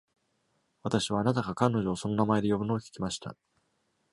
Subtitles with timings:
[0.81, 3.37] 私はあなたが彼女をその名前で呼ぶのを聞きました。